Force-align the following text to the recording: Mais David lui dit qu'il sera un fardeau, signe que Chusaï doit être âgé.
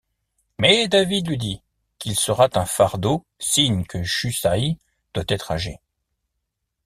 Mais 0.57 0.87
David 0.87 1.27
lui 1.29 1.37
dit 1.37 1.61
qu'il 1.99 2.15
sera 2.17 2.49
un 2.55 2.65
fardeau, 2.65 3.23
signe 3.37 3.85
que 3.85 4.01
Chusaï 4.01 4.79
doit 5.13 5.23
être 5.27 5.51
âgé. 5.51 5.79